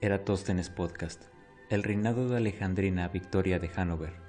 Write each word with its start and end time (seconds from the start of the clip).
Eratóstenes 0.00 0.70
Podcast, 0.70 1.24
el 1.70 1.82
reinado 1.82 2.28
de 2.28 2.36
Alejandrina 2.36 3.08
Victoria 3.08 3.58
de 3.58 3.68
Hanover. 3.74 4.27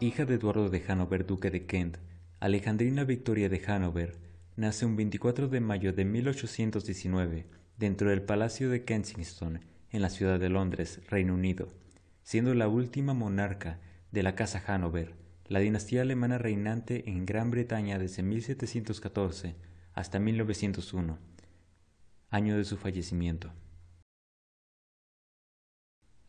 Hija 0.00 0.24
de 0.24 0.34
Eduardo 0.34 0.70
de 0.70 0.80
Hanover, 0.86 1.26
duque 1.26 1.50
de 1.50 1.66
Kent, 1.66 1.96
Alejandrina 2.38 3.02
Victoria 3.02 3.48
de 3.48 3.60
Hanover 3.66 4.16
nace 4.54 4.86
un 4.86 4.94
24 4.94 5.48
de 5.48 5.58
mayo 5.58 5.92
de 5.92 6.04
1819 6.04 7.46
dentro 7.78 8.10
del 8.10 8.22
Palacio 8.22 8.70
de 8.70 8.84
Kensington, 8.84 9.58
en 9.90 10.00
la 10.00 10.08
ciudad 10.08 10.38
de 10.38 10.50
Londres, 10.50 11.00
Reino 11.08 11.34
Unido, 11.34 11.66
siendo 12.22 12.54
la 12.54 12.68
última 12.68 13.12
monarca 13.12 13.80
de 14.12 14.22
la 14.22 14.36
Casa 14.36 14.62
Hanover, 14.68 15.14
la 15.48 15.58
dinastía 15.58 16.02
alemana 16.02 16.38
reinante 16.38 17.10
en 17.10 17.26
Gran 17.26 17.50
Bretaña 17.50 17.98
desde 17.98 18.22
1714 18.22 19.56
hasta 19.94 20.20
1901, 20.20 21.18
año 22.30 22.56
de 22.56 22.64
su 22.64 22.76
fallecimiento. 22.76 23.52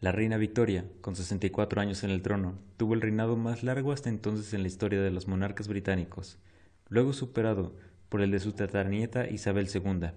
La 0.01 0.13
reina 0.13 0.37
Victoria, 0.37 0.85
con 1.01 1.17
64 1.17 1.81
años 1.81 2.05
en 2.05 2.09
el 2.09 2.21
trono, 2.21 2.57
tuvo 2.77 2.93
el 2.93 3.01
reinado 3.01 3.35
más 3.35 3.63
largo 3.63 3.91
hasta 3.91 4.07
entonces 4.07 4.53
en 4.53 4.61
la 4.61 4.69
historia 4.69 5.01
de 5.01 5.11
los 5.11 5.27
monarcas 5.27 5.67
británicos, 5.67 6.39
luego 6.87 7.11
superado 7.11 7.75
por 8.07 8.21
el 8.21 8.31
de 8.31 8.39
su 8.39 8.53
tatarnieta 8.53 9.29
Isabel 9.29 9.67
II, 9.73 10.11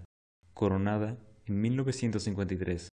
coronada 0.55 1.19
en 1.47 1.61
1953. 1.61 2.91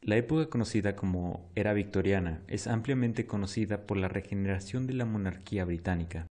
La 0.00 0.16
época 0.16 0.48
conocida 0.48 0.96
como 0.96 1.50
Era 1.54 1.74
Victoriana 1.74 2.42
es 2.48 2.66
ampliamente 2.66 3.26
conocida 3.26 3.86
por 3.86 3.98
la 3.98 4.08
regeneración 4.08 4.86
de 4.86 4.94
la 4.94 5.04
monarquía 5.04 5.66
británica, 5.66 6.28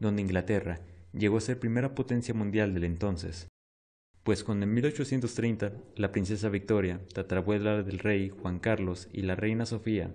donde 0.00 0.22
Inglaterra 0.22 0.80
llegó 1.12 1.36
a 1.36 1.42
ser 1.42 1.58
primera 1.58 1.94
potencia 1.94 2.32
mundial 2.32 2.72
del 2.72 2.84
entonces, 2.84 3.48
pues 4.26 4.42
cuando 4.42 4.64
en 4.64 4.74
1830 4.74 5.70
la 5.94 6.10
princesa 6.10 6.48
Victoria, 6.48 7.00
tatarabuela 7.14 7.84
del 7.84 8.00
rey 8.00 8.28
Juan 8.28 8.58
Carlos 8.58 9.08
y 9.12 9.22
la 9.22 9.36
reina 9.36 9.66
Sofía, 9.66 10.12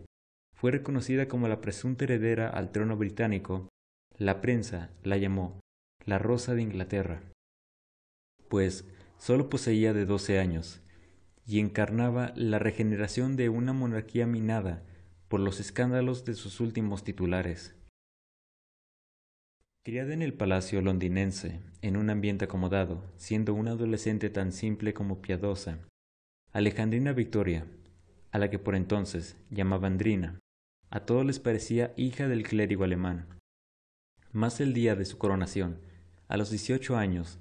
fue 0.54 0.72
reconocida 0.72 1.30
como 1.30 1.48
la 1.48 1.62
presunta 1.62 2.04
heredera 2.04 2.50
al 2.50 2.74
trono 2.74 2.98
británico, 2.98 3.70
la 4.18 4.42
prensa 4.42 4.90
la 5.04 5.16
llamó 5.16 5.62
la 6.04 6.20
Rosa 6.20 6.56
de 6.56 6.62
Inglaterra, 6.62 7.24
pues 8.50 8.86
sólo 9.18 9.50
poseía 9.50 9.94
de 9.94 10.04
12 10.04 10.40
años 10.40 10.82
y 11.46 11.62
encarnaba 11.62 12.34
la 12.36 12.60
regeneración 12.60 13.38
de 13.38 13.48
una 13.48 13.72
monarquía 13.72 14.28
minada 14.28 14.84
por 15.30 15.40
los 15.40 15.62
escándalos 15.62 16.26
de 16.26 16.34
sus 16.34 16.60
últimos 16.60 17.06
titulares. 17.06 17.81
Criada 19.84 20.14
en 20.14 20.22
el 20.22 20.36
palacio 20.36 20.80
londinense, 20.80 21.60
en 21.82 21.98
un 21.98 22.12
ambiente 22.12 22.46
acomodado, 22.46 23.04
siendo 23.18 23.56
una 23.56 23.72
adolescente 23.72 24.30
tan 24.30 24.52
simple 24.52 24.94
como 24.94 25.24
piadosa, 25.24 25.80
Alejandrina 26.52 27.14
Victoria, 27.14 27.66
a 28.30 28.38
la 28.38 28.52
que 28.52 28.60
por 28.60 28.76
entonces 28.76 29.38
llamaban 29.50 29.98
Drina, 29.98 30.40
a 30.92 31.00
todos 31.00 31.26
les 31.26 31.40
parecía 31.40 31.94
hija 31.98 32.28
del 32.28 32.44
clérigo 32.44 32.84
alemán. 32.84 33.26
Más 34.32 34.62
el 34.62 34.76
día 34.76 34.96
de 34.96 35.06
su 35.06 35.18
coronación, 35.18 35.80
a 36.28 36.38
los 36.38 36.52
18 36.52 36.96
años, 36.96 37.40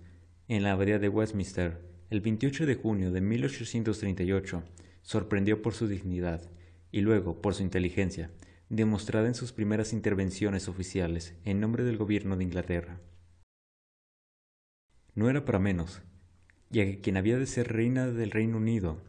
en 0.48 0.62
la 0.62 0.72
abadía 0.72 0.98
de 0.98 1.10
Westminster, 1.10 1.82
el 2.08 2.22
28 2.22 2.64
de 2.64 2.74
junio 2.74 3.10
de 3.10 3.20
1838, 3.20 4.62
sorprendió 5.02 5.60
por 5.60 5.74
su 5.74 5.88
dignidad 5.88 6.40
y 6.90 7.02
luego 7.02 7.42
por 7.42 7.54
su 7.54 7.62
inteligencia, 7.62 8.30
demostrada 8.70 9.26
en 9.26 9.34
sus 9.34 9.52
primeras 9.52 9.92
intervenciones 9.92 10.68
oficiales 10.68 11.34
en 11.44 11.60
nombre 11.60 11.82
del 11.82 11.98
gobierno 11.98 12.36
de 12.36 12.44
Inglaterra. 12.44 13.00
No 15.14 15.28
era 15.28 15.44
para 15.44 15.58
menos, 15.58 16.02
ya 16.70 16.84
que 16.84 17.00
quien 17.00 17.16
había 17.16 17.36
de 17.36 17.46
ser 17.46 17.72
reina 17.72 18.06
del 18.06 18.30
Reino 18.30 18.58
Unido 18.58 19.02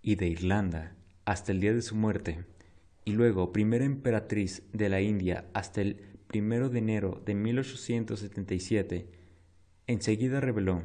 y 0.00 0.16
de 0.16 0.28
Irlanda 0.28 0.96
hasta 1.26 1.52
el 1.52 1.60
día 1.60 1.74
de 1.74 1.82
su 1.82 1.94
muerte, 1.94 2.46
y 3.04 3.12
luego 3.12 3.52
primera 3.52 3.84
emperatriz 3.84 4.62
de 4.72 4.88
la 4.88 5.02
India 5.02 5.50
hasta 5.52 5.82
el 5.82 5.96
primero 6.26 6.70
de 6.70 6.78
enero 6.78 7.22
de 7.26 7.34
1877, 7.34 9.10
enseguida 9.86 10.40
reveló 10.40 10.82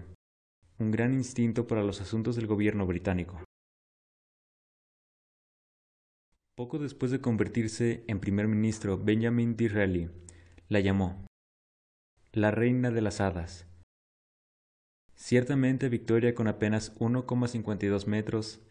un 0.77 0.91
gran 0.91 1.13
instinto 1.13 1.67
para 1.67 1.83
los 1.83 2.01
asuntos 2.01 2.35
del 2.35 2.47
gobierno 2.47 2.85
británico. 2.85 3.41
Poco 6.55 6.77
después 6.77 7.11
de 7.11 7.19
convertirse 7.19 8.03
en 8.07 8.19
primer 8.19 8.47
ministro, 8.47 8.99
Benjamin 8.99 9.55
Disraeli 9.57 10.11
la 10.69 10.81
llamó 10.81 11.25
la 12.31 12.51
reina 12.51 12.91
de 12.91 13.01
las 13.01 13.21
hadas. 13.21 13.65
Ciertamente 15.15 15.89
Victoria, 15.89 16.35
con 16.35 16.47
apenas 16.47 16.95
1,52 16.99 18.05
metros, 18.05 18.61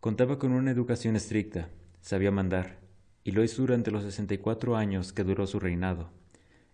contaba 0.00 0.40
con 0.40 0.50
una 0.50 0.72
educación 0.72 1.14
estricta, 1.14 1.70
sabía 2.00 2.32
mandar, 2.32 2.80
y 3.22 3.30
lo 3.30 3.44
hizo 3.44 3.62
durante 3.62 3.92
los 3.92 4.02
64 4.02 4.76
años 4.76 5.12
que 5.12 5.22
duró 5.22 5.46
su 5.46 5.60
reinado, 5.60 6.10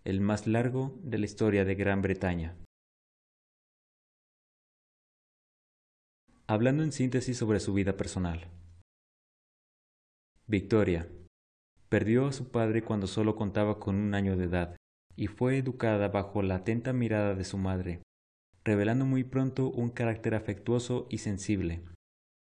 el 0.05 0.21
más 0.21 0.47
largo 0.47 0.97
de 1.03 1.19
la 1.19 1.25
historia 1.25 1.65
de 1.65 1.75
Gran 1.75 2.01
Bretaña. 2.01 2.55
Hablando 6.47 6.81
en 6.83 6.91
síntesis 6.91 7.37
sobre 7.37 7.59
su 7.59 7.73
vida 7.73 7.95
personal. 7.95 8.47
Victoria. 10.49 11.09
Perdió 11.89 12.27
a 12.27 12.31
su 12.31 12.51
padre 12.51 12.81
cuando 12.81 13.05
solo 13.05 13.35
contaba 13.35 13.81
con 13.81 13.95
un 13.95 14.13
año 14.13 14.37
de 14.37 14.45
edad 14.45 14.77
y 15.17 15.27
fue 15.27 15.57
educada 15.57 16.07
bajo 16.07 16.41
la 16.41 16.55
atenta 16.55 16.93
mirada 16.93 17.35
de 17.35 17.43
su 17.43 17.57
madre, 17.57 18.01
revelando 18.63 19.05
muy 19.05 19.25
pronto 19.25 19.69
un 19.69 19.89
carácter 19.89 20.35
afectuoso 20.35 21.05
y 21.09 21.17
sensible, 21.17 21.81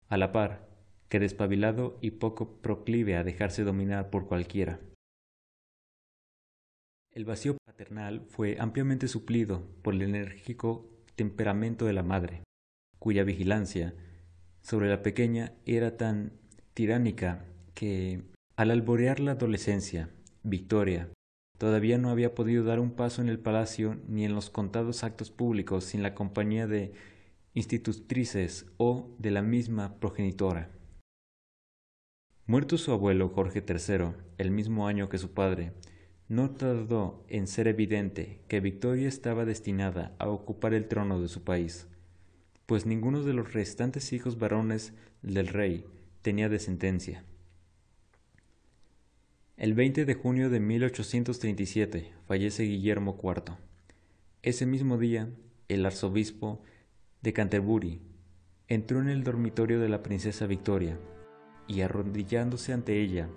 a 0.08 0.18
la 0.18 0.32
par 0.32 0.68
que 1.08 1.18
despabilado 1.18 1.98
y 2.02 2.10
poco 2.10 2.60
proclive 2.60 3.16
a 3.16 3.24
dejarse 3.24 3.64
dominar 3.64 4.10
por 4.10 4.26
cualquiera. 4.26 4.80
El 7.10 7.24
vacío 7.24 7.56
paternal 7.64 8.20
fue 8.28 8.58
ampliamente 8.60 9.08
suplido 9.08 9.66
por 9.80 9.94
el 9.94 10.02
enérgico 10.02 10.86
temperamento 11.16 11.86
de 11.86 11.94
la 11.94 12.02
madre, 12.02 12.42
cuya 12.98 13.24
vigilancia 13.24 13.94
sobre 14.60 14.90
la 14.90 15.02
pequeña 15.02 15.54
era 15.64 15.96
tan 15.96 16.32
tiránica 16.74 17.46
que, 17.78 18.24
al 18.56 18.72
alborear 18.72 19.20
la 19.20 19.32
adolescencia, 19.32 20.10
Victoria 20.42 21.10
todavía 21.58 21.96
no 21.96 22.10
había 22.10 22.34
podido 22.34 22.64
dar 22.64 22.80
un 22.80 22.90
paso 22.90 23.22
en 23.22 23.28
el 23.28 23.38
palacio 23.38 24.00
ni 24.08 24.24
en 24.24 24.34
los 24.34 24.50
contados 24.50 25.04
actos 25.04 25.30
públicos 25.30 25.84
sin 25.84 26.02
la 26.02 26.12
compañía 26.12 26.66
de 26.66 26.92
institutrices 27.54 28.66
o 28.78 29.14
de 29.20 29.30
la 29.30 29.42
misma 29.42 30.00
progenitora. 30.00 30.72
Muerto 32.46 32.78
su 32.78 32.90
abuelo 32.90 33.28
Jorge 33.28 33.64
III, 33.64 34.16
el 34.38 34.50
mismo 34.50 34.88
año 34.88 35.08
que 35.08 35.18
su 35.18 35.32
padre, 35.32 35.72
no 36.26 36.50
tardó 36.50 37.24
en 37.28 37.46
ser 37.46 37.68
evidente 37.68 38.40
que 38.48 38.58
Victoria 38.58 39.06
estaba 39.06 39.44
destinada 39.44 40.16
a 40.18 40.28
ocupar 40.28 40.74
el 40.74 40.88
trono 40.88 41.20
de 41.20 41.28
su 41.28 41.44
país, 41.44 41.86
pues 42.66 42.86
ninguno 42.86 43.22
de 43.22 43.34
los 43.34 43.52
restantes 43.52 44.12
hijos 44.12 44.36
varones 44.36 44.94
del 45.22 45.46
rey 45.46 45.86
tenía 46.22 46.48
descendencia. 46.48 47.24
El 49.58 49.74
20 49.74 50.04
de 50.04 50.14
junio 50.14 50.50
de 50.50 50.60
1837 50.60 52.12
fallece 52.28 52.62
Guillermo 52.62 53.18
IV. 53.20 53.56
Ese 54.42 54.66
mismo 54.66 54.98
día, 54.98 55.30
el 55.66 55.84
arzobispo 55.84 56.62
de 57.22 57.32
Canterbury 57.32 58.00
entró 58.68 59.00
en 59.00 59.08
el 59.08 59.24
dormitorio 59.24 59.80
de 59.80 59.88
la 59.88 60.04
princesa 60.04 60.46
Victoria 60.46 60.96
y 61.66 61.80
arrodillándose 61.80 62.72
ante 62.72 63.00
ella, 63.00 63.28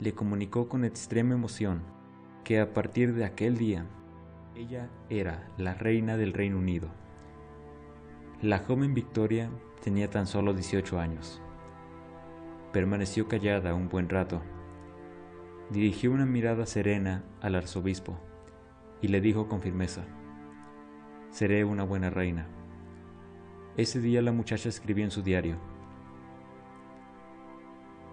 le 0.00 0.14
comunicó 0.14 0.68
con 0.68 0.84
extrema 0.84 1.34
emoción 1.34 1.84
que 2.42 2.58
a 2.58 2.74
partir 2.74 3.14
de 3.14 3.24
aquel 3.24 3.56
día 3.56 3.86
ella 4.56 4.90
era 5.10 5.48
la 5.58 5.74
reina 5.74 6.16
del 6.16 6.32
Reino 6.32 6.58
Unido. 6.58 6.88
La 8.42 8.58
joven 8.58 8.94
Victoria 8.94 9.48
tenía 9.84 10.10
tan 10.10 10.26
solo 10.26 10.54
18 10.54 10.98
años. 10.98 11.40
Permaneció 12.72 13.28
callada 13.28 13.74
un 13.74 13.88
buen 13.88 14.08
rato 14.08 14.42
dirigió 15.70 16.12
una 16.12 16.24
mirada 16.24 16.64
serena 16.64 17.24
al 17.40 17.54
arzobispo 17.54 18.18
y 19.02 19.08
le 19.08 19.20
dijo 19.20 19.48
con 19.48 19.60
firmeza, 19.60 20.02
Seré 21.30 21.64
una 21.64 21.84
buena 21.84 22.08
reina. 22.08 22.46
Ese 23.76 24.00
día 24.00 24.22
la 24.22 24.32
muchacha 24.32 24.68
escribió 24.68 25.04
en 25.04 25.10
su 25.10 25.22
diario, 25.22 25.56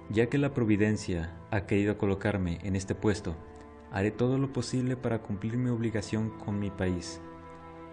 Ya 0.10 0.28
que 0.28 0.38
la 0.38 0.54
providencia 0.54 1.34
ha 1.50 1.66
querido 1.66 1.98
colocarme 1.98 2.60
en 2.64 2.76
este 2.76 2.94
puesto, 2.94 3.36
haré 3.92 4.12
todo 4.12 4.38
lo 4.38 4.52
posible 4.52 4.98
para 4.98 5.20
cumplir 5.20 5.58
mi 5.58 5.70
obligación 5.70 6.32
con 6.38 6.60
mi 6.60 6.70
país. 6.70 7.22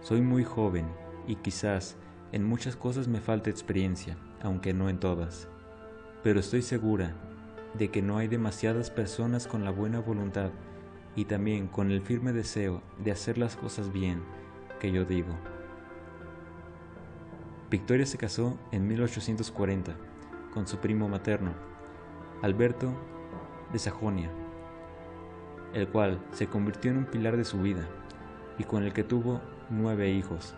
Soy 0.01 0.21
muy 0.21 0.43
joven 0.43 0.87
y 1.29 1.37
quizás 1.37 1.97
en 2.33 2.45
muchas 2.45 2.75
cosas 2.75 3.07
me 3.07 3.21
falte 3.21 3.51
experiencia, 3.51 4.19
aunque 4.43 4.75
no 4.75 4.89
en 4.89 4.99
todas. 4.99 5.49
Pero 6.25 6.41
estoy 6.41 6.63
segura 6.63 7.32
de 7.75 7.91
que 7.91 8.03
no 8.03 8.19
hay 8.19 8.29
demasiadas 8.29 8.91
personas 8.91 9.47
con 9.47 9.65
la 9.65 9.71
buena 9.71 10.01
voluntad 10.01 10.51
y 11.17 11.25
también 11.25 11.69
con 11.69 11.91
el 11.91 12.03
firme 12.03 12.33
deseo 12.33 12.83
de 12.99 13.13
hacer 13.13 13.39
las 13.39 13.57
cosas 13.57 13.93
bien 13.93 14.23
que 14.81 14.91
yo 14.93 15.05
digo. 15.05 15.35
Victoria 17.71 18.05
se 18.05 18.19
casó 18.19 18.59
en 18.71 18.87
1840 18.87 19.97
con 20.53 20.67
su 20.67 20.79
primo 20.79 21.09
materno, 21.09 21.53
Alberto 22.43 22.93
de 23.73 23.79
Sajonia, 23.79 24.31
el 25.73 25.89
cual 25.89 26.21
se 26.33 26.47
convirtió 26.47 26.91
en 26.91 26.99
un 26.99 27.07
pilar 27.07 27.37
de 27.37 27.45
su 27.45 27.63
vida 27.63 27.89
y 28.59 28.65
con 28.65 28.83
el 28.83 28.93
que 28.93 29.05
tuvo 29.05 29.41
nueve 29.71 30.11
hijos, 30.11 30.55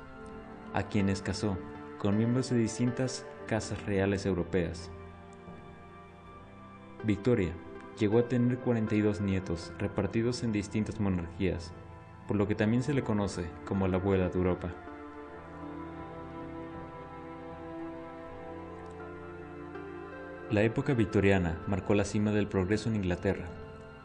a 0.73 0.85
quienes 0.89 1.23
casó 1.23 1.57
con 1.99 2.17
miembros 2.17 2.51
de 2.51 2.57
distintas 2.57 3.25
casas 3.47 3.85
reales 3.87 4.27
europeas. 4.27 4.91
Victoria 7.05 7.53
llegó 7.99 8.19
a 8.19 8.29
tener 8.29 8.59
42 8.59 9.21
nietos 9.21 9.73
repartidos 9.79 10.43
en 10.43 10.53
distintas 10.53 11.01
monarquías, 11.01 11.73
por 12.27 12.37
lo 12.37 12.49
que 12.49 12.55
también 12.55 12.83
se 12.83 12.95
le 12.95 13.03
conoce 13.03 13.45
como 13.67 13.87
la 13.89 13.99
abuela 13.99 14.31
de 14.31 14.39
Europa. 14.39 14.73
La 20.51 20.63
época 20.63 20.95
victoriana 20.95 21.61
marcó 21.67 21.95
la 21.95 22.05
cima 22.05 22.31
del 22.31 22.47
progreso 22.47 22.89
en 22.89 22.97
Inglaterra, 22.97 23.45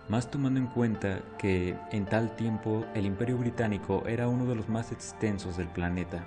más 0.10 0.30
tomando 0.30 0.60
en 0.60 0.68
cuenta 0.68 1.22
que 1.38 1.78
en 1.92 2.06
tal 2.06 2.36
tiempo 2.36 2.86
el 2.96 3.06
imperio 3.06 3.38
británico 3.38 4.04
era 4.07 4.28
uno 4.28 4.46
de 4.46 4.56
los 4.56 4.68
más 4.68 4.92
extensos 4.92 5.56
del 5.56 5.68
planeta. 5.68 6.25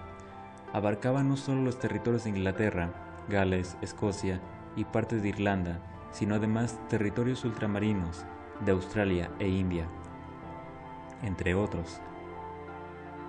Abarcaba 0.73 1.23
no 1.23 1.37
solo 1.37 1.63
los 1.63 1.79
territorios 1.79 2.25
de 2.25 2.31
Inglaterra, 2.31 2.95
Gales, 3.29 3.77
Escocia 3.83 4.41
y 4.77 4.85
partes 4.85 5.23
de 5.23 5.31
Irlanda, 5.31 5.92
sino 6.13 6.37
además 6.37 6.79
territorios 6.89 7.45
ultramarinos 7.45 8.25
de 8.65 8.73
Australia 8.73 9.31
e 9.39 9.49
India, 9.49 9.87
entre 11.23 11.55
otros. 11.55 12.01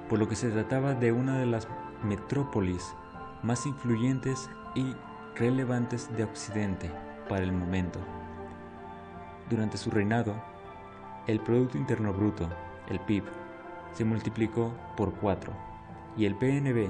Por 0.10 0.20
lo 0.20 0.28
que 0.28 0.36
se 0.36 0.52
trataba 0.52 0.94
de 0.94 1.12
una 1.12 1.40
de 1.40 1.46
las 1.46 1.68
metrópolis 2.04 2.94
más 3.42 3.66
influyentes 3.66 4.50
y 4.76 4.94
relevantes 5.36 6.16
de 6.16 6.24
Occidente 6.24 6.92
para 7.28 7.44
el 7.44 7.52
momento. 7.52 8.00
Durante 9.50 9.78
su 9.78 9.90
reinado, 9.90 10.34
el 11.28 11.40
Producto 11.40 11.78
Interno 11.78 12.14
Bruto, 12.14 12.50
el 12.90 13.00
PIB, 13.00 13.24
se 13.94 14.04
multiplicó 14.04 14.74
por 14.98 15.14
4 15.16 15.52
y 16.18 16.26
el 16.26 16.36
PNB 16.36 16.88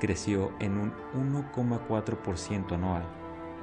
creció 0.00 0.52
en 0.58 0.78
un 0.78 0.92
1,4% 1.14 2.72
anual. 2.72 3.04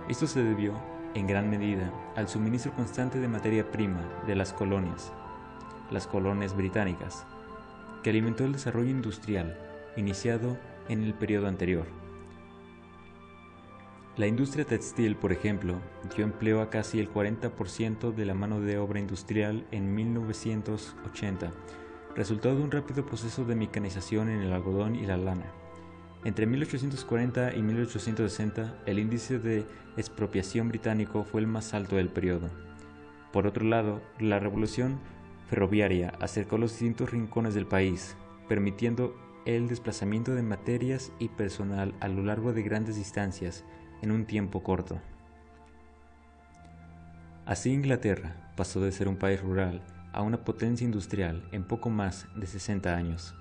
Esto 0.07 0.27
se 0.27 0.43
debió 0.43 0.73
en 1.13 1.27
gran 1.27 1.49
medida 1.49 1.91
al 2.15 2.27
suministro 2.27 2.73
constante 2.73 3.19
de 3.19 3.27
materia 3.27 3.71
prima 3.71 4.01
de 4.25 4.35
las 4.35 4.53
colonias, 4.53 5.11
las 5.91 6.07
colonias 6.07 6.55
británicas, 6.55 7.25
que 8.03 8.09
alimentó 8.09 8.45
el 8.45 8.53
desarrollo 8.53 8.89
industrial 8.89 9.57
iniciado 9.95 10.57
en 10.89 11.03
el 11.03 11.13
periodo 11.13 11.47
anterior. 11.47 11.85
La 14.17 14.25
industria 14.25 14.65
textil, 14.65 15.15
por 15.15 15.31
ejemplo, 15.31 15.75
dio 16.15 16.25
empleo 16.25 16.61
a 16.61 16.71
casi 16.71 16.99
el 16.99 17.11
40% 17.11 18.13
de 18.15 18.25
la 18.25 18.33
mano 18.33 18.59
de 18.59 18.79
obra 18.79 18.99
industrial 18.99 19.67
en 19.71 19.93
1980, 19.93 21.51
resultado 22.15 22.55
de 22.55 22.63
un 22.63 22.71
rápido 22.71 23.05
proceso 23.05 23.45
de 23.45 23.55
mecanización 23.55 24.29
en 24.29 24.41
el 24.41 24.53
algodón 24.53 24.95
y 24.95 25.05
la 25.05 25.17
lana. 25.17 25.45
Entre 26.27 26.45
1840 26.45 27.55
y 27.55 27.61
1860, 27.61 28.81
el 28.85 28.99
índice 28.99 29.39
de 29.39 29.65
expropiación 29.95 30.67
británico 30.67 31.23
fue 31.23 31.39
el 31.39 31.47
más 31.47 31.73
alto 31.73 31.95
del 31.95 32.09
periodo. 32.09 32.49
Por 33.31 33.47
otro 33.47 33.63
lado, 33.63 34.01
la 34.19 34.37
revolución 34.37 34.99
ferroviaria 35.49 36.11
acercó 36.19 36.57
los 36.57 36.71
distintos 36.71 37.11
rincones 37.11 37.53
del 37.53 37.65
país, 37.65 38.17
permitiendo 38.49 39.15
el 39.45 39.69
desplazamiento 39.69 40.35
de 40.35 40.41
materias 40.41 41.13
y 41.17 41.29
personal 41.29 41.95
a 42.01 42.09
lo 42.09 42.21
largo 42.23 42.51
de 42.51 42.61
grandes 42.61 42.97
distancias, 42.97 43.63
en 44.01 44.11
un 44.11 44.25
tiempo 44.25 44.63
corto. 44.63 44.99
Así 47.45 47.71
Inglaterra 47.71 48.51
pasó 48.57 48.81
de 48.81 48.91
ser 48.91 49.07
un 49.07 49.15
país 49.15 49.41
rural 49.41 49.81
a 50.11 50.23
una 50.23 50.43
potencia 50.43 50.83
industrial 50.83 51.47
en 51.53 51.63
poco 51.63 51.89
más 51.89 52.27
de 52.35 52.47
60 52.47 52.93
años. 52.93 53.33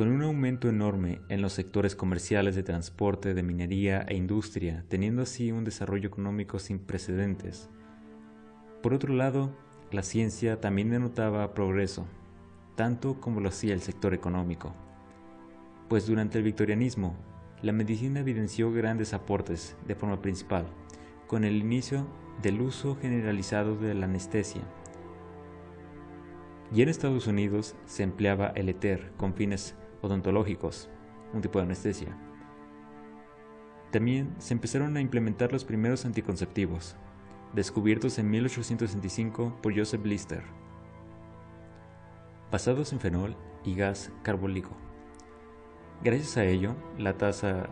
Con 0.00 0.08
un 0.08 0.22
aumento 0.22 0.70
enorme 0.70 1.20
en 1.28 1.42
los 1.42 1.52
sectores 1.52 1.94
comerciales 1.94 2.54
de 2.54 2.62
transporte, 2.62 3.34
de 3.34 3.42
minería 3.42 4.00
e 4.08 4.16
industria, 4.16 4.82
teniendo 4.88 5.20
así 5.20 5.52
un 5.52 5.62
desarrollo 5.62 6.08
económico 6.08 6.58
sin 6.58 6.78
precedentes. 6.78 7.68
Por 8.82 8.94
otro 8.94 9.12
lado, 9.12 9.54
la 9.92 10.02
ciencia 10.02 10.58
también 10.58 10.88
denotaba 10.88 11.52
progreso, 11.52 12.06
tanto 12.76 13.20
como 13.20 13.40
lo 13.40 13.50
hacía 13.50 13.74
el 13.74 13.82
sector 13.82 14.14
económico, 14.14 14.74
pues 15.90 16.06
durante 16.06 16.38
el 16.38 16.44
victorianismo 16.44 17.14
la 17.60 17.72
medicina 17.72 18.20
evidenció 18.20 18.72
grandes 18.72 19.12
aportes 19.12 19.76
de 19.86 19.96
forma 19.96 20.22
principal, 20.22 20.64
con 21.26 21.44
el 21.44 21.56
inicio 21.56 22.06
del 22.40 22.62
uso 22.62 22.96
generalizado 22.96 23.76
de 23.76 23.92
la 23.92 24.06
anestesia. 24.06 24.62
Y 26.72 26.80
en 26.80 26.88
Estados 26.88 27.26
Unidos 27.26 27.76
se 27.84 28.02
empleaba 28.02 28.46
el 28.54 28.70
éter 28.70 29.12
con 29.18 29.34
fines 29.34 29.74
odontológicos, 30.02 30.88
un 31.32 31.40
tipo 31.40 31.58
de 31.58 31.64
anestesia. 31.64 32.16
También 33.90 34.34
se 34.38 34.54
empezaron 34.54 34.96
a 34.96 35.00
implementar 35.00 35.52
los 35.52 35.64
primeros 35.64 36.04
anticonceptivos, 36.04 36.96
descubiertos 37.52 38.18
en 38.18 38.30
1865 38.30 39.58
por 39.60 39.76
Joseph 39.76 40.04
Lister, 40.04 40.42
basados 42.50 42.92
en 42.92 43.00
fenol 43.00 43.36
y 43.64 43.74
gas 43.74 44.12
carbólico. 44.22 44.70
Gracias 46.02 46.36
a 46.36 46.44
ello, 46.44 46.76
la 46.98 47.18
tasa 47.18 47.68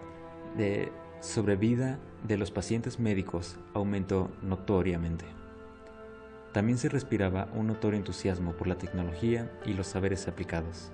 de 0.56 0.92
sobrevida 1.20 1.98
de 2.26 2.36
los 2.36 2.50
pacientes 2.50 2.98
médicos 2.98 3.58
aumentó 3.74 4.30
notoriamente. 4.42 5.24
También 6.52 6.78
se 6.78 6.88
respiraba 6.88 7.48
un 7.54 7.68
notorio 7.68 7.98
entusiasmo 7.98 8.52
por 8.52 8.66
la 8.66 8.78
tecnología 8.78 9.52
y 9.64 9.74
los 9.74 9.86
saberes 9.86 10.26
aplicados. 10.28 10.90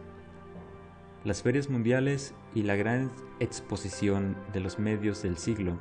Las 1.25 1.43
ferias 1.43 1.71
mundiales 1.71 2.35
y 2.55 2.65
la 2.65 2.77
gran 2.77 3.11
exposición 3.41 4.37
de 4.53 4.61
los 4.61 4.79
medios 4.79 5.23
del 5.23 5.39
siglo 5.39 5.79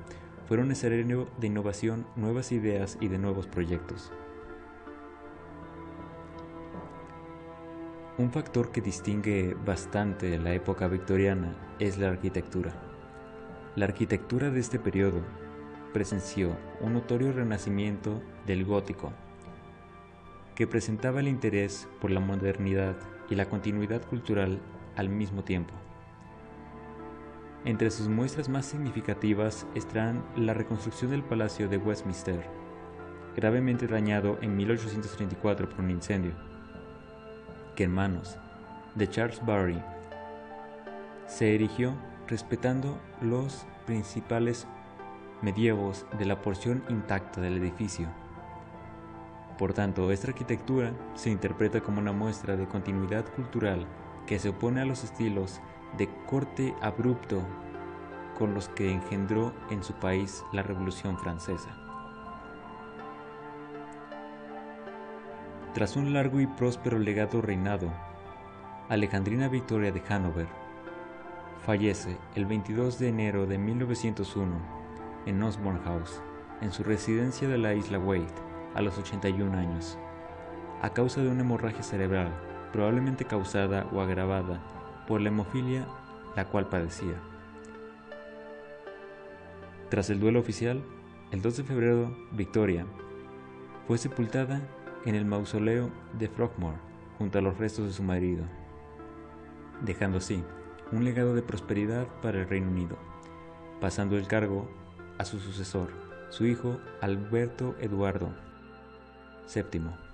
fueron 0.47 0.71
escenario 0.71 1.27
de 1.37 1.47
innovación, 1.47 2.07
nuevas 2.15 2.53
ideas 2.53 2.97
y 3.01 3.09
de 3.09 3.17
nuevos 3.17 3.47
proyectos. 3.47 4.13
Un 8.17 8.31
factor 8.31 8.71
que 8.71 8.79
distingue 8.79 9.53
bastante 9.65 10.37
la 10.37 10.53
época 10.53 10.87
victoriana 10.87 11.57
es 11.77 11.97
la 11.97 12.07
arquitectura. 12.07 12.73
La 13.75 13.83
arquitectura 13.83 14.49
de 14.49 14.61
este 14.61 14.79
periodo 14.79 15.23
presenció 15.91 16.55
un 16.79 16.93
notorio 16.93 17.33
renacimiento 17.33 18.21
del 18.45 18.63
gótico, 18.63 19.11
que 20.55 20.67
presentaba 20.67 21.19
el 21.19 21.27
interés 21.27 21.89
por 21.99 22.11
la 22.11 22.21
modernidad 22.21 22.95
y 23.29 23.35
la 23.35 23.49
continuidad 23.49 24.05
cultural 24.05 24.61
al 24.95 25.09
mismo 25.09 25.43
tiempo. 25.43 25.73
Entre 27.65 27.89
sus 27.91 28.09
muestras 28.09 28.49
más 28.49 28.65
significativas 28.65 29.65
están 29.73 30.23
la 30.35 30.53
reconstrucción 30.53 31.11
del 31.11 31.23
Palacio 31.23 31.69
de 31.69 31.77
Westminster, 31.77 32.43
gravemente 33.35 33.87
dañado 33.87 34.37
en 34.41 34.55
1834 34.57 35.69
por 35.69 35.79
un 35.79 35.91
incendio 35.91 36.33
que 37.75 37.85
en 37.85 37.91
manos 37.91 38.37
de 38.95 39.09
Charles 39.09 39.43
Barry 39.45 39.81
se 41.25 41.55
erigió 41.55 41.95
respetando 42.27 42.99
los 43.21 43.65
principales 43.85 44.67
medievos 45.41 46.05
de 46.17 46.25
la 46.25 46.41
porción 46.41 46.83
intacta 46.89 47.41
del 47.41 47.57
edificio. 47.57 48.07
Por 49.57 49.73
tanto, 49.73 50.11
esta 50.11 50.27
arquitectura 50.27 50.93
se 51.15 51.29
interpreta 51.29 51.81
como 51.81 51.99
una 51.99 52.11
muestra 52.11 52.55
de 52.55 52.67
continuidad 52.67 53.25
cultural 53.33 53.85
que 54.25 54.39
se 54.39 54.49
opone 54.49 54.81
a 54.81 54.85
los 54.85 55.03
estilos 55.03 55.61
de 55.97 56.09
corte 56.27 56.75
abrupto 56.81 57.41
con 58.37 58.53
los 58.53 58.69
que 58.69 58.91
engendró 58.91 59.53
en 59.69 59.83
su 59.83 59.93
país 59.93 60.43
la 60.51 60.63
Revolución 60.63 61.17
Francesa. 61.17 61.69
Tras 65.73 65.95
un 65.95 66.13
largo 66.13 66.39
y 66.39 66.47
próspero 66.47 66.99
legado 66.99 67.41
reinado, 67.41 67.91
Alejandrina 68.89 69.47
Victoria 69.47 69.91
de 69.91 70.03
Hanover 70.07 70.47
fallece 71.65 72.17
el 72.35 72.45
22 72.45 72.99
de 72.99 73.09
enero 73.09 73.47
de 73.47 73.57
1901 73.57 74.51
en 75.25 75.41
Osborne 75.41 75.79
House, 75.85 76.21
en 76.61 76.71
su 76.71 76.83
residencia 76.83 77.47
de 77.47 77.57
la 77.57 77.73
isla 77.73 77.97
Wade 77.97 78.27
a 78.75 78.81
los 78.81 78.97
81 78.97 79.57
años, 79.57 79.97
a 80.81 80.89
causa 80.91 81.21
de 81.21 81.29
una 81.29 81.41
hemorragia 81.41 81.81
cerebral, 81.81 82.33
probablemente 82.73 83.23
causada 83.23 83.87
o 83.93 84.01
agravada 84.01 84.59
por 85.07 85.21
la 85.21 85.29
hemofilia 85.29 85.85
la 86.35 86.45
cual 86.45 86.67
padecía. 86.67 87.15
Tras 89.89 90.09
el 90.09 90.19
duelo 90.19 90.39
oficial, 90.39 90.83
el 91.31 91.41
2 91.41 91.57
de 91.57 91.63
febrero, 91.63 92.17
Victoria 92.31 92.85
fue 93.87 93.97
sepultada 93.97 94.61
en 95.05 95.15
el 95.15 95.25
mausoleo 95.25 95.91
de 96.17 96.27
Frogmore 96.27 96.77
junto 97.17 97.37
a 97.37 97.41
los 97.41 97.57
restos 97.57 97.85
de 97.85 97.93
su 97.93 98.03
marido, 98.03 98.43
dejando 99.81 100.17
así 100.17 100.43
un 100.91 101.05
legado 101.05 101.35
de 101.35 101.41
prosperidad 101.41 102.07
para 102.21 102.39
el 102.41 102.49
Reino 102.49 102.69
Unido, 102.69 102.97
pasando 103.79 104.17
el 104.17 104.27
cargo 104.27 104.69
a 105.17 105.25
su 105.25 105.39
sucesor, 105.39 105.89
su 106.29 106.45
hijo 106.45 106.79
Alberto 107.01 107.75
Eduardo 107.79 108.33
VII. 109.53 110.12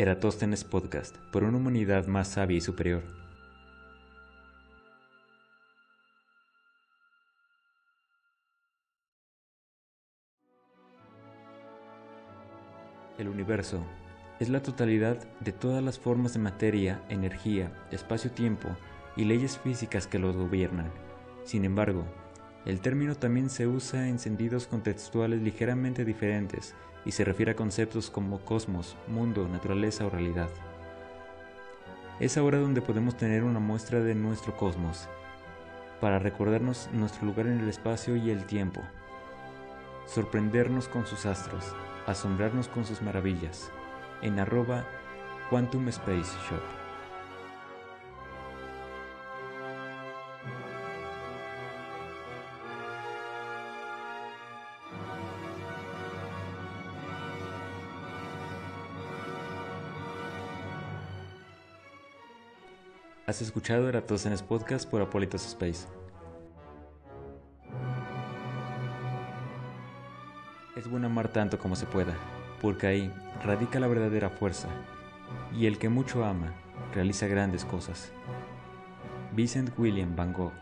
Eratóstenes 0.00 0.62
Podcast, 0.62 1.16
por 1.32 1.42
una 1.42 1.56
humanidad 1.58 2.06
más 2.06 2.28
sabia 2.28 2.58
y 2.58 2.60
superior. 2.60 3.02
El 13.18 13.26
universo 13.26 13.84
es 14.38 14.48
la 14.48 14.62
totalidad 14.62 15.16
de 15.40 15.50
todas 15.50 15.82
las 15.82 15.98
formas 15.98 16.32
de 16.32 16.38
materia, 16.38 17.02
energía, 17.08 17.72
espacio-tiempo 17.90 18.68
y 19.16 19.24
leyes 19.24 19.58
físicas 19.58 20.06
que 20.06 20.20
los 20.20 20.36
gobiernan. 20.36 20.92
Sin 21.42 21.64
embargo, 21.64 22.04
el 22.68 22.80
término 22.80 23.14
también 23.14 23.48
se 23.48 23.66
usa 23.66 24.08
en 24.08 24.18
sentidos 24.18 24.66
contextuales 24.66 25.40
ligeramente 25.40 26.04
diferentes 26.04 26.74
y 27.06 27.12
se 27.12 27.24
refiere 27.24 27.52
a 27.52 27.56
conceptos 27.56 28.10
como 28.10 28.40
cosmos, 28.40 28.94
mundo, 29.06 29.48
naturaleza 29.48 30.04
o 30.04 30.10
realidad. 30.10 30.50
Es 32.20 32.36
ahora 32.36 32.58
donde 32.58 32.82
podemos 32.82 33.16
tener 33.16 33.42
una 33.42 33.58
muestra 33.58 34.00
de 34.00 34.14
nuestro 34.14 34.54
cosmos, 34.54 35.08
para 36.02 36.18
recordarnos 36.18 36.90
nuestro 36.92 37.24
lugar 37.24 37.46
en 37.46 37.58
el 37.58 37.70
espacio 37.70 38.16
y 38.16 38.30
el 38.30 38.44
tiempo, 38.44 38.82
sorprendernos 40.06 40.88
con 40.88 41.06
sus 41.06 41.24
astros, 41.24 41.74
asombrarnos 42.06 42.68
con 42.68 42.84
sus 42.84 43.00
maravillas, 43.00 43.70
en 44.20 44.38
arroba 44.38 44.84
Quantum 45.48 45.88
Space 45.88 46.36
Shop. 46.50 46.87
Has 63.28 63.42
escuchado 63.42 63.90
Eratosthenes 63.90 64.42
Podcast 64.42 64.88
por 64.88 65.02
Apolitos 65.02 65.44
Space. 65.44 65.86
Es 70.74 70.88
bueno 70.88 71.08
amar 71.08 71.28
tanto 71.28 71.58
como 71.58 71.76
se 71.76 71.84
pueda, 71.84 72.16
porque 72.62 72.86
ahí 72.86 73.12
radica 73.44 73.80
la 73.80 73.86
verdadera 73.86 74.30
fuerza, 74.30 74.68
y 75.54 75.66
el 75.66 75.76
que 75.76 75.90
mucho 75.90 76.24
ama 76.24 76.54
realiza 76.94 77.26
grandes 77.26 77.66
cosas. 77.66 78.10
Vincent 79.32 79.78
William 79.78 80.16
Van 80.16 80.32
Gogh 80.32 80.54